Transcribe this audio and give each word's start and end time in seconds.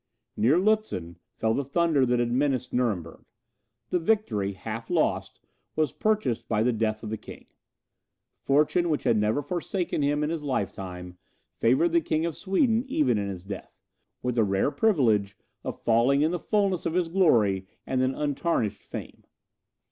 Near 0.35 0.57
Lutzen 0.57 1.17
fell 1.35 1.53
the 1.53 1.63
thunder 1.63 2.07
that 2.07 2.17
had 2.17 2.31
menaced 2.31 2.73
Nuremberg; 2.73 3.23
the 3.91 3.99
victory, 3.99 4.53
half 4.53 4.89
lost, 4.89 5.41
was 5.75 5.91
purchased 5.91 6.47
by 6.47 6.63
the 6.63 6.73
death 6.73 7.03
of 7.03 7.11
the 7.11 7.17
king. 7.19 7.45
Fortune, 8.39 8.89
which 8.89 9.03
had 9.03 9.15
never 9.15 9.43
forsaken 9.43 10.01
him 10.01 10.23
in 10.23 10.31
his 10.31 10.41
lifetime, 10.41 11.19
favoured 11.53 11.91
the 11.91 12.01
King 12.01 12.25
of 12.25 12.35
Sweden 12.35 12.83
even 12.87 13.19
in 13.19 13.29
his 13.29 13.45
death, 13.45 13.77
with 14.23 14.33
the 14.33 14.43
rare 14.43 14.71
privilege 14.71 15.37
of 15.63 15.83
falling 15.83 16.23
in 16.23 16.31
the 16.31 16.39
fulness 16.39 16.87
of 16.87 16.95
his 16.95 17.07
glory 17.07 17.67
and 17.85 18.01
an 18.01 18.15
untarnished 18.15 18.81
fame. 18.81 19.23